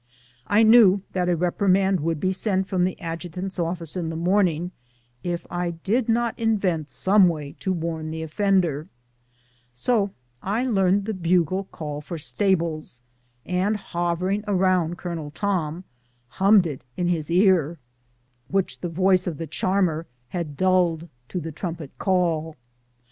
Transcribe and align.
I 0.47 0.63
knew 0.63 1.03
that 1.13 1.29
a 1.29 1.35
reprimand 1.35 1.99
would 1.99 2.19
be 2.19 2.31
sent 2.31 2.67
from 2.67 2.85
the 2.85 2.99
adjutant's 2.99 3.59
office 3.59 3.95
in 3.95 4.09
the 4.09 4.15
morning 4.15 4.71
if 5.21 5.45
I 5.51 5.69
did 5.83 6.09
not 6.09 6.39
invent 6.39 6.89
some 6.89 7.29
way 7.29 7.51
to 7.59 7.71
warn 7.71 8.09
the 8.09 8.23
offender, 8.23 8.87
so 9.71 10.09
I 10.41 10.65
learned 10.65 11.05
the 11.05 11.13
bugle 11.13 11.65
call 11.65 12.01
for 12.01 12.17
stables, 12.17 13.03
and 13.45 13.77
hovering 13.77 14.43
around 14.47 14.97
Colonel 14.97 15.29
Tom, 15.29 15.83
hummed 16.29 16.65
it 16.65 16.81
in 16.97 17.07
his 17.07 17.29
ear, 17.29 17.77
which 18.47 18.79
the 18.79 18.89
voice 18.89 19.27
of 19.27 19.37
the 19.37 19.45
charmer 19.45 20.07
had 20.29 20.57
dulled 20.57 21.09
to 21.27 21.39
the 21.39 21.51
trumpet 21.51 21.91
call. 21.99 22.55